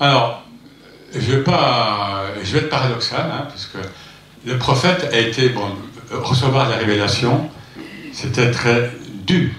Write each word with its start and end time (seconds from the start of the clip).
Alors, 0.00 0.42
je 1.12 1.18
vais, 1.18 1.42
pas, 1.42 2.24
je 2.42 2.52
vais 2.54 2.60
être 2.60 2.70
paradoxal, 2.70 3.30
hein, 3.30 3.46
puisque 3.50 3.76
le 4.46 4.56
prophète 4.56 5.10
a 5.12 5.18
été, 5.18 5.50
bon, 5.50 5.76
recevoir 6.10 6.70
la 6.70 6.76
révélation, 6.76 7.50
c'était 8.14 8.50
très 8.50 8.90
dur. 9.26 9.50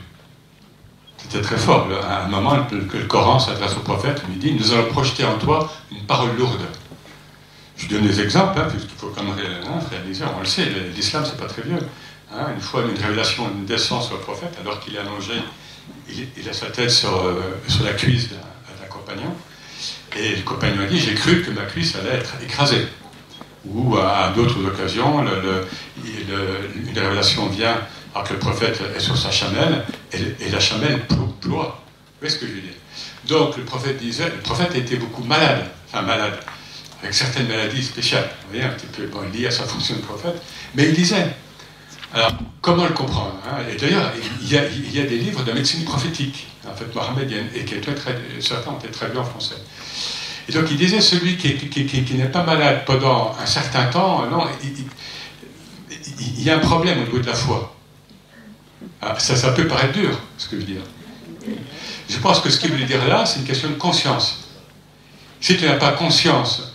C'était 1.20 1.42
très 1.42 1.58
fort. 1.58 1.88
À 2.04 2.24
un 2.24 2.28
moment 2.28 2.66
que 2.66 2.98
le 2.98 3.06
Coran 3.06 3.38
s'adresse 3.38 3.76
au 3.78 3.82
prophète, 3.82 4.24
lui 4.28 4.38
dit 4.38 4.54
Nous 4.54 4.74
allons 4.74 4.88
projeter 4.88 5.24
en 5.24 5.38
toi 5.38 5.72
une 5.92 6.06
parole 6.08 6.36
lourde. 6.36 6.66
Je 7.78 7.88
donne 7.88 8.08
des 8.08 8.20
exemples, 8.20 8.60
hein, 8.60 8.68
puisqu'il 8.70 8.98
faut 8.98 9.12
quand 9.16 9.24
même 9.24 9.36
hein, 9.38 9.80
réaliser. 9.92 10.26
On 10.36 10.40
le 10.40 10.46
sait, 10.46 10.66
l'islam, 10.96 11.24
c'est 11.24 11.38
pas 11.38 11.48
très 11.48 11.62
vieux. 11.62 11.88
Hein. 12.34 12.48
une 12.56 12.62
fois, 12.62 12.82
une 12.82 13.00
révélation 13.00 13.48
descend 13.68 14.02
sur 14.02 14.16
le 14.16 14.22
prophète, 14.22 14.58
alors 14.60 14.80
qu'il 14.80 14.96
est 14.96 15.00
allongé, 15.00 15.34
il, 16.10 16.50
a 16.50 16.54
sa 16.54 16.68
tête 16.68 16.90
sur, 16.90 17.16
euh, 17.16 17.42
sur 17.68 17.84
la 17.86 17.94
cuisse 17.94 18.30
d'un 18.30 18.88
compagnon. 18.90 19.36
Et 20.18 20.36
le 20.36 20.42
compagnon 20.44 20.84
a 20.84 20.86
dit 20.86 21.00
J'ai 21.00 21.16
cru 21.16 21.42
que 21.42 21.52
ma 21.52 21.64
cuisse 21.64 21.96
allait 21.96 22.18
être 22.18 22.36
écrasée. 22.44 22.88
Ou 23.66 23.96
à, 23.98 24.32
d'autres 24.36 24.66
occasions, 24.66 25.24
une 25.24 27.00
révélation 27.00 27.48
vient 27.48 27.78
alors 28.14 28.28
que 28.28 28.34
le 28.34 28.40
prophète 28.40 28.80
est 28.96 29.00
sur 29.00 29.18
sa 29.18 29.32
chamelle 29.32 29.86
et, 30.12 30.50
la 30.50 30.60
chamelle 30.60 31.02
ploie. 31.40 31.84
Vous 31.84 32.28
voyez 32.28 32.34
ce 32.34 32.40
que 32.40 32.48
je 32.48 32.54
veux 32.54 32.62
dire? 32.62 32.74
Donc 33.28 33.58
le 33.58 33.64
prophète 33.64 33.98
disait 33.98 34.26
Le 34.26 34.42
prophète 34.42 34.76
était 34.76 34.98
beaucoup 34.98 35.24
malade, 35.24 35.66
enfin 35.88 36.02
malade, 36.02 36.40
avec 37.02 37.14
certaines 37.14 37.48
maladies 37.48 37.84
spéciales. 37.84 38.30
Vous 38.44 38.54
voyez, 38.54 38.66
un 38.66 38.74
petit 38.74 38.88
peu 38.88 39.06
bon, 39.08 39.22
lié 39.32 39.48
à 39.48 39.52
sa 39.52 39.64
fonction 39.64 39.96
de 39.96 40.02
prophète. 40.02 40.42
Mais 40.76 40.90
il 40.90 40.94
disait 40.94 41.28
alors, 42.14 42.34
comment 42.62 42.86
le 42.86 42.94
comprendre 42.94 43.36
hein? 43.48 43.64
Et 43.72 43.78
d'ailleurs, 43.78 44.12
il, 44.42 44.52
y 44.52 44.58
a 45.00 45.04
des 45.04 45.18
livres 45.18 45.44
de 45.44 45.52
médecine 45.54 45.86
prophétique, 45.86 46.48
en 46.70 46.76
fait, 46.76 46.94
mohammedienne, 46.94 47.48
et 47.56 47.64
qui 47.64 47.80
très, 47.80 47.96
certains 48.40 48.72
ont 48.72 48.80
été 48.80 48.90
traduits 48.90 49.18
en 49.18 49.24
français. 49.24 49.56
Et 50.50 50.52
donc, 50.52 50.66
il 50.70 50.78
disait 50.78 51.00
celui 51.00 51.38
qui, 51.38 52.16
n'est 52.16 52.26
pas 52.26 52.44
malade 52.44 52.84
pendant 52.86 53.34
un 53.40 53.46
certain 53.46 53.86
temps, 53.86 54.26
non, 54.30 54.46
il, 56.20 56.44
y 56.44 56.50
a 56.50 56.58
un 56.58 56.60
problème 56.60 57.00
au 57.00 57.06
niveau 57.06 57.20
de 57.20 57.28
la 57.28 57.34
foi. 57.34 57.76
Ah, 59.02 59.18
ça, 59.18 59.36
ça 59.36 59.52
peut 59.54 59.68
paraître 59.68 59.94
dur, 59.94 60.20
ce 60.38 60.48
que 60.48 60.58
je 60.58 60.62
veux 60.62 60.74
dire. 60.74 60.82
Je 62.10 62.18
pense 62.18 62.42
que 62.42 62.50
ce 62.50 62.60
qu'il 62.60 62.72
voulait 62.72 62.86
dire 62.86 63.08
là, 63.08 63.26
c'est 63.26 63.40
une 63.40 63.46
question 63.46 63.70
de 63.70 63.76
conscience. 63.76 64.50
Si 65.40 65.56
tu 65.56 65.66
n'as 65.66 65.78
pas 65.78 65.94
conscience 65.94 66.74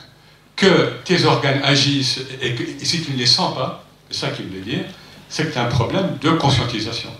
que 0.56 0.94
tes 1.04 1.24
organes 1.24 1.60
agissent 1.62 2.20
et 2.40 2.54
que 2.54 2.64
si 2.82 3.02
tu 3.02 3.12
ne 3.12 3.18
les 3.18 3.26
sens 3.26 3.54
pas, 3.54 3.84
c'est 4.10 4.18
ça 4.18 4.30
qu'il 4.30 4.46
voulait 4.46 4.60
dire, 4.60 4.84
c'est 5.28 5.48
que 5.48 5.52
tu 5.52 5.58
as 5.58 5.64
un 5.64 5.68
problème 5.68 6.18
de 6.20 6.30
conscientisation. 6.30 7.10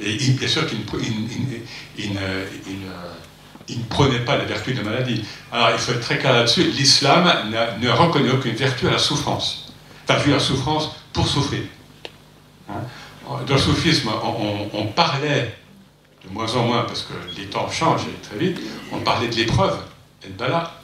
Et 0.00 0.16
bien 0.16 0.48
sûr 0.48 0.66
qu'il 0.66 0.78
ne, 0.78 0.84
prenait 3.88 4.20
pas 4.20 4.36
la 4.36 4.44
vertu 4.44 4.72
de 4.72 4.78
la 4.78 4.84
maladie. 4.84 5.24
Alors 5.50 5.70
il 5.72 5.78
faut 5.78 5.92
être 5.92 6.00
très 6.00 6.18
clair 6.18 6.34
là-dessus, 6.34 6.64
l'islam 6.64 7.30
ne 7.80 7.88
reconnaît 7.90 8.30
aucune 8.30 8.54
vertu 8.54 8.86
à 8.88 8.92
la 8.92 8.98
souffrance. 8.98 9.72
Pas 10.06 10.18
vu 10.18 10.30
la 10.30 10.38
souffrance 10.38 10.90
pour 11.12 11.26
souffrir. 11.26 11.62
Hein? 12.68 12.80
Dans 13.46 13.54
le 13.54 13.60
soufisme, 13.60 14.10
on, 14.72 14.86
parlait, 14.86 15.54
de 16.24 16.32
moins 16.32 16.50
en 16.54 16.62
moins, 16.62 16.84
parce 16.84 17.02
que 17.02 17.12
les 17.36 17.46
temps 17.46 17.70
changent 17.70 18.06
très 18.22 18.38
vite, 18.38 18.58
on 18.90 19.00
parlait 19.00 19.28
de 19.28 19.34
l'épreuve, 19.34 19.78
et 20.24 20.28
de 20.28 20.32
bala. 20.32 20.74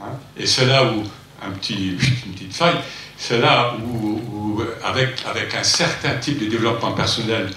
Hein? 0.00 0.10
et 0.36 0.46
c'est 0.46 0.66
là 0.66 0.84
où, 0.84 1.04
un 1.42 1.50
petit, 1.52 1.90
une 2.26 2.32
petite 2.32 2.54
faille, 2.54 2.76
c'est 3.16 3.40
là 3.40 3.74
où, 3.82 4.62
avec, 4.84 5.24
un 5.54 5.64
certain 5.64 6.16
type 6.16 6.38
de 6.38 6.46
développement 6.46 6.92
personnel, 6.92 7.50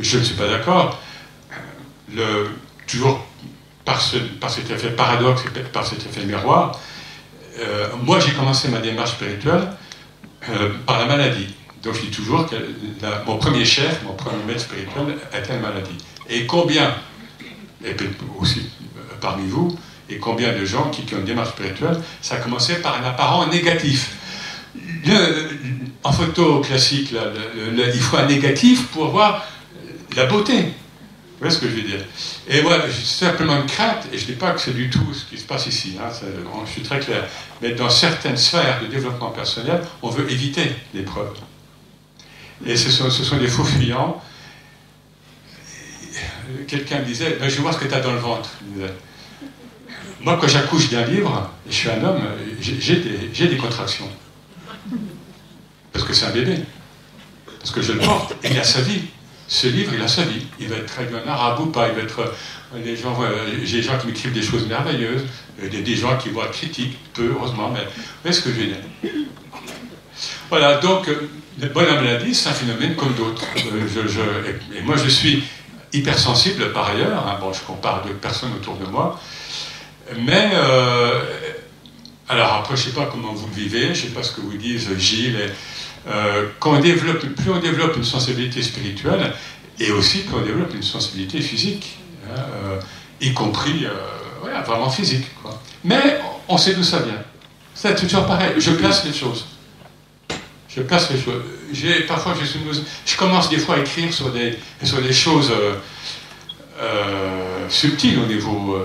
je 0.00 0.18
ne 0.18 0.24
suis 0.24 0.34
pas 0.34 0.48
d'accord, 0.48 1.00
toujours 2.86 3.24
par, 3.84 4.00
ce, 4.00 4.16
par, 4.16 4.50
cet 4.50 4.70
effet 4.70 4.90
paradoxe 4.90 5.42
et 5.56 5.60
par 5.60 5.86
cet 5.86 6.06
effet 6.06 6.24
miroir, 6.24 6.78
euh, 7.60 7.88
moi 8.02 8.18
j'ai 8.18 8.32
commencé 8.32 8.68
ma 8.68 8.78
démarche 8.78 9.12
spirituelle 9.12 9.68
euh, 10.48 10.70
par 10.86 10.98
la 10.98 11.06
maladie. 11.06 11.54
Donc 11.82 11.94
je 11.94 12.00
dis 12.00 12.10
toujours 12.10 12.48
que 12.48 12.56
mon 13.26 13.36
premier 13.36 13.64
chef, 13.64 14.02
mon 14.04 14.14
premier 14.14 14.42
maître 14.46 14.60
spirituel 14.60 15.16
était 15.32 15.54
une 15.54 15.60
maladie. 15.60 15.98
Et 16.28 16.46
combien, 16.46 16.94
et 17.84 17.94
aussi 18.40 18.70
euh, 18.96 19.00
parmi 19.20 19.46
vous, 19.48 19.76
et 20.08 20.18
combien 20.18 20.52
de 20.52 20.64
gens 20.64 20.90
qui, 20.90 21.02
qui 21.02 21.14
ont 21.14 21.18
une 21.18 21.24
démarche 21.24 21.50
spirituelle, 21.50 22.00
ça 22.22 22.36
a 22.36 22.38
commencé 22.38 22.80
par 22.80 23.00
un 23.00 23.04
apparent 23.04 23.46
négatif 23.46 24.16
en 26.02 26.12
photo 26.12 26.60
classique, 26.60 27.14
il 27.66 28.00
faut 28.00 28.16
un 28.16 28.26
négatif 28.26 28.86
pour 28.88 29.08
voir 29.08 29.46
la 30.16 30.26
beauté. 30.26 30.62
Vous 30.62 31.40
voyez 31.40 31.54
ce 31.54 31.60
que 31.60 31.68
je 31.68 31.74
veux 31.74 31.82
dire? 31.82 32.04
Et 32.48 32.62
moi, 32.62 32.78
j'ai 32.86 33.04
simplement 33.04 33.56
une 33.56 33.66
crainte, 33.66 34.06
et 34.12 34.18
je 34.18 34.22
ne 34.22 34.28
dis 34.28 34.38
pas 34.38 34.52
que 34.52 34.60
c'est 34.60 34.74
du 34.74 34.88
tout 34.88 35.12
ce 35.12 35.24
qui 35.24 35.36
se 35.36 35.44
passe 35.44 35.66
ici, 35.66 35.96
hein, 36.00 36.08
je 36.64 36.70
suis 36.70 36.82
très 36.82 37.00
clair, 37.00 37.24
mais 37.60 37.72
dans 37.72 37.90
certaines 37.90 38.36
sphères 38.36 38.80
de 38.82 38.86
développement 38.86 39.30
personnel, 39.30 39.82
on 40.02 40.10
veut 40.10 40.30
éviter 40.30 40.70
l'épreuve. 40.94 41.34
Et 42.64 42.76
ce 42.76 42.90
sont, 42.90 43.36
des 43.36 43.48
faux 43.48 43.64
fuyants. 43.64 44.22
Quelqu'un 46.68 47.00
me 47.00 47.04
disait, 47.04 47.36
ben, 47.40 47.48
je 47.48 47.56
vais 47.56 47.62
voir 47.62 47.74
ce 47.74 47.80
que 47.80 47.88
tu 47.88 47.94
as 47.94 48.00
dans 48.00 48.12
le 48.12 48.18
ventre. 48.18 48.50
Moi, 50.20 50.38
quand 50.40 50.48
j'accouche 50.48 50.88
d'un 50.88 51.04
livre, 51.04 51.50
je 51.68 51.74
suis 51.74 51.90
un 51.90 52.02
homme, 52.04 52.22
j'ai 52.60 53.48
des 53.48 53.56
contractions. 53.56 54.08
Parce 55.94 56.04
que 56.04 56.12
c'est 56.12 56.26
un 56.26 56.32
bébé. 56.32 56.58
Parce 57.60 57.70
que 57.70 57.80
je 57.80 57.92
le 57.92 58.00
porte 58.00 58.34
et 58.44 58.50
il 58.50 58.58
a 58.58 58.64
sa 58.64 58.82
vie. 58.82 59.00
Ce 59.48 59.68
livre, 59.68 59.92
il 59.94 60.02
a 60.02 60.08
sa 60.08 60.22
vie. 60.22 60.44
Il 60.60 60.68
va 60.68 60.76
être 60.76 60.86
traduit 60.86 61.16
en 61.16 61.26
arabe 61.30 61.60
ou 61.60 61.66
pas. 61.66 61.88
Il 61.88 61.94
va 61.94 62.02
être. 62.02 62.20
Euh, 62.20 62.96
gens, 62.96 63.16
euh, 63.22 63.46
j'ai 63.62 63.78
des 63.78 63.82
gens 63.82 63.96
qui 63.98 64.08
m'écrivent 64.08 64.32
des 64.32 64.42
choses 64.42 64.66
merveilleuses, 64.66 65.24
euh, 65.62 65.68
des, 65.68 65.82
des 65.82 65.94
gens 65.94 66.16
qui 66.16 66.30
voient 66.30 66.48
critiques, 66.48 66.98
peu, 67.14 67.32
heureusement, 67.32 67.70
mais 67.70 67.86
voyez 68.22 68.36
ce 68.36 68.42
que 68.42 68.50
je 68.50 68.56
dire 68.56 68.76
Voilà, 70.50 70.78
donc, 70.78 71.08
la 71.60 71.68
bonne 71.68 71.86
maladie, 71.86 72.34
c'est 72.34 72.48
un 72.48 72.52
phénomène 72.52 72.96
comme 72.96 73.14
d'autres. 73.14 73.44
et, 74.76 74.82
moi, 74.82 74.96
je 74.96 75.08
suis 75.08 75.44
hypersensible 75.92 76.72
par 76.72 76.88
ailleurs. 76.90 77.24
Hein. 77.28 77.38
bon, 77.40 77.52
je 77.52 77.60
compare 77.60 78.02
deux 78.04 78.14
personnes 78.14 78.52
autour 78.54 78.76
de 78.76 78.86
moi. 78.86 79.20
Mais 80.18 80.50
alors 82.28 82.54
après, 82.54 82.76
je 82.76 82.86
ne 82.86 82.86
sais 82.86 82.98
pas 82.98 83.06
comment 83.06 83.32
vous 83.32 83.48
vivez, 83.48 83.86
je 83.86 83.88
ne 83.88 83.94
sais 83.94 84.14
pas 84.14 84.22
ce 84.22 84.32
que 84.32 84.40
vous 84.40 84.56
disent 84.56 84.88
Gilles. 84.98 85.50
Euh, 86.06 86.48
développe, 86.82 87.20
plus 87.20 87.50
on 87.50 87.60
développe 87.60 87.96
une 87.96 88.04
sensibilité 88.04 88.62
spirituelle, 88.62 89.32
et 89.78 89.90
aussi 89.90 90.24
quand 90.24 90.38
on 90.38 90.44
développe 90.44 90.74
une 90.74 90.82
sensibilité 90.82 91.40
physique, 91.40 91.98
hein, 92.26 92.38
euh, 92.38 92.80
y 93.20 93.32
compris 93.32 93.84
euh, 93.84 94.62
vraiment 94.66 94.90
physique. 94.90 95.26
Mais 95.82 96.20
on 96.48 96.56
sait 96.56 96.74
d'où 96.74 96.82
ça 96.82 97.00
vient. 97.00 97.22
C'est 97.74 97.94
toujours 97.96 98.26
pareil. 98.26 98.52
Je 98.58 98.70
place 98.70 99.04
les 99.04 99.12
choses. 99.12 99.46
Je 100.68 100.80
place 100.80 101.10
les 101.10 101.20
choses. 101.20 101.42
Parfois, 102.08 102.34
je, 102.40 103.16
commence 103.16 103.50
des 103.50 103.58
fois 103.58 103.76
à 103.76 103.78
écrire 103.78 104.12
sur 104.12 104.30
des, 104.30 104.58
sur 104.82 105.00
des 105.02 105.12
choses 105.12 105.52
subtiles 107.68 108.18
au 108.18 108.26
niveau 108.26 108.78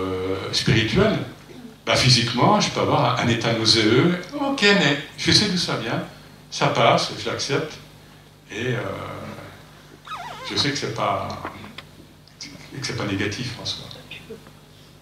spirituel. 0.51 1.19
Bah, 1.89 1.95
physiquement, 1.95 2.61
je 2.61 2.69
peux 2.69 2.81
avoir 2.81 3.19
un 3.19 3.27
état 3.29 3.51
nauséeux. 3.53 4.21
Ok, 4.39 4.61
mais 4.61 4.99
je 5.17 5.31
sais 5.31 5.49
d'où 5.49 5.57
ça 5.57 5.77
vient. 5.77 6.03
Ça 6.51 6.67
passe, 6.67 7.11
je 7.17 7.27
l'accepte. 7.27 7.73
Et 8.51 8.75
euh, 8.75 8.81
je 10.47 10.55
sais 10.55 10.69
que 10.69 10.77
c'est 10.77 10.93
pas, 10.93 11.27
pas 12.95 13.05
négatif 13.05 13.55
en 13.59 13.65
soi. 13.65 13.85